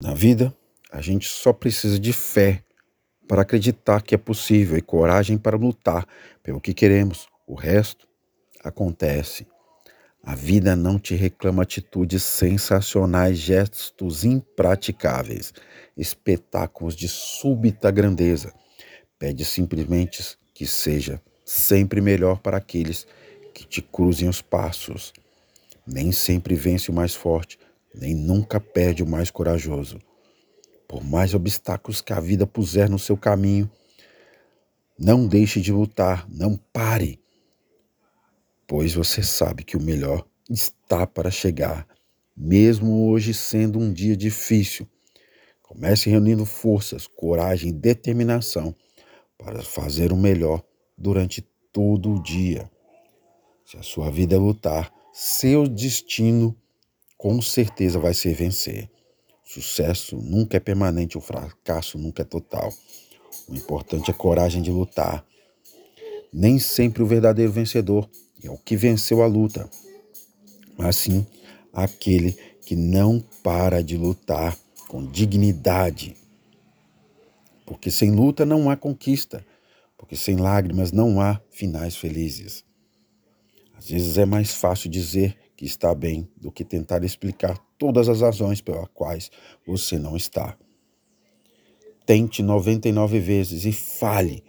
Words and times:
Na 0.00 0.14
vida, 0.14 0.56
a 0.92 1.00
gente 1.00 1.26
só 1.26 1.52
precisa 1.52 1.98
de 1.98 2.12
fé 2.12 2.62
para 3.26 3.42
acreditar 3.42 4.00
que 4.00 4.14
é 4.14 4.18
possível 4.18 4.78
e 4.78 4.80
coragem 4.80 5.36
para 5.36 5.56
lutar 5.56 6.06
pelo 6.40 6.60
que 6.60 6.72
queremos. 6.72 7.28
O 7.44 7.54
resto 7.54 8.06
acontece. 8.62 9.44
A 10.22 10.36
vida 10.36 10.76
não 10.76 11.00
te 11.00 11.16
reclama 11.16 11.64
atitudes 11.64 12.22
sensacionais, 12.22 13.38
gestos 13.38 14.24
impraticáveis, 14.24 15.52
espetáculos 15.96 16.94
de 16.94 17.08
súbita 17.08 17.90
grandeza. 17.90 18.54
Pede 19.18 19.44
simplesmente 19.44 20.38
que 20.54 20.64
seja 20.64 21.20
sempre 21.44 22.00
melhor 22.00 22.38
para 22.38 22.56
aqueles 22.56 23.04
que 23.52 23.66
te 23.66 23.82
cruzem 23.82 24.28
os 24.28 24.40
passos. 24.40 25.12
Nem 25.84 26.12
sempre 26.12 26.54
vence 26.54 26.88
o 26.88 26.94
mais 26.94 27.14
forte, 27.14 27.58
nem 27.94 28.14
nunca 28.14 28.60
perde 28.60 29.02
o 29.02 29.06
mais 29.06 29.30
corajoso. 29.30 29.98
Por 30.86 31.04
mais 31.04 31.34
obstáculos 31.34 32.00
que 32.00 32.12
a 32.12 32.20
vida 32.20 32.46
puser 32.46 32.88
no 32.88 32.98
seu 32.98 33.16
caminho, 33.16 33.70
não 34.98 35.26
deixe 35.26 35.60
de 35.60 35.70
lutar, 35.70 36.28
não 36.28 36.56
pare, 36.72 37.20
pois 38.66 38.94
você 38.94 39.22
sabe 39.22 39.62
que 39.62 39.76
o 39.76 39.82
melhor 39.82 40.26
está 40.50 41.06
para 41.06 41.30
chegar, 41.30 41.86
mesmo 42.36 43.08
hoje 43.08 43.32
sendo 43.32 43.78
um 43.78 43.92
dia 43.92 44.16
difícil. 44.16 44.88
Comece 45.62 46.08
reunindo 46.08 46.46
forças, 46.46 47.06
coragem 47.06 47.70
e 47.70 47.72
determinação 47.72 48.74
para 49.36 49.62
fazer 49.62 50.12
o 50.12 50.16
melhor 50.16 50.64
durante 50.96 51.42
todo 51.72 52.14
o 52.14 52.22
dia. 52.22 52.70
Se 53.64 53.76
a 53.76 53.82
sua 53.82 54.10
vida 54.10 54.34
é 54.34 54.38
lutar, 54.38 54.92
seu 55.12 55.68
destino 55.68 56.56
com 57.18 57.42
certeza 57.42 57.98
vai 57.98 58.14
ser 58.14 58.32
vencer. 58.34 58.88
Sucesso 59.44 60.16
nunca 60.16 60.56
é 60.56 60.60
permanente, 60.60 61.18
o 61.18 61.20
fracasso 61.20 61.98
nunca 61.98 62.22
é 62.22 62.24
total. 62.24 62.72
O 63.48 63.54
importante 63.54 64.10
é 64.10 64.14
coragem 64.14 64.62
de 64.62 64.70
lutar. 64.70 65.26
Nem 66.32 66.58
sempre 66.60 67.02
o 67.02 67.06
verdadeiro 67.06 67.50
vencedor 67.50 68.08
é 68.42 68.48
o 68.48 68.56
que 68.56 68.76
venceu 68.76 69.22
a 69.22 69.26
luta, 69.26 69.68
mas 70.76 70.96
sim 70.96 71.26
aquele 71.72 72.32
que 72.64 72.76
não 72.76 73.18
para 73.42 73.82
de 73.82 73.96
lutar 73.96 74.56
com 74.86 75.04
dignidade. 75.04 76.14
Porque 77.66 77.90
sem 77.90 78.12
luta 78.12 78.46
não 78.46 78.70
há 78.70 78.76
conquista, 78.76 79.44
porque 79.96 80.14
sem 80.14 80.36
lágrimas 80.36 80.92
não 80.92 81.20
há 81.20 81.40
finais 81.50 81.96
felizes. 81.96 82.64
Às 83.76 83.88
vezes 83.88 84.18
é 84.18 84.24
mais 84.24 84.54
fácil 84.54 84.90
dizer 84.90 85.36
que 85.58 85.66
está 85.66 85.92
bem 85.92 86.30
do 86.36 86.52
que 86.52 86.64
tentar 86.64 87.02
explicar 87.02 87.58
todas 87.76 88.08
as 88.08 88.20
razões 88.20 88.60
pelas 88.60 88.86
quais 88.94 89.28
você 89.66 89.98
não 89.98 90.16
está. 90.16 90.56
Tente 92.06 92.44
99 92.44 93.18
vezes 93.18 93.64
e 93.64 93.72
fale. 93.72 94.44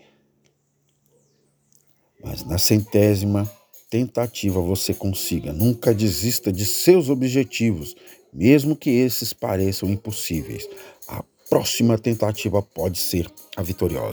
Mas 2.24 2.46
na 2.46 2.60
centésima 2.60 3.52
tentativa 3.90 4.62
você 4.62 4.94
consiga. 4.94 5.52
Nunca 5.52 5.96
desista 5.96 6.52
de 6.52 6.64
seus 6.64 7.10
objetivos, 7.10 7.96
mesmo 8.32 8.76
que 8.76 8.92
esses 8.92 9.34
pareçam 9.34 9.90
impossíveis. 9.90 10.70
A 11.08 11.24
próxima 11.50 11.98
tentativa 11.98 12.62
pode 12.62 13.00
ser 13.00 13.28
a 13.58 13.64
vitoriosa. 13.64 14.08